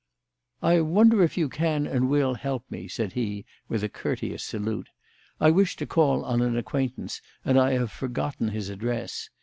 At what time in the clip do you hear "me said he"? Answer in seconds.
2.71-3.45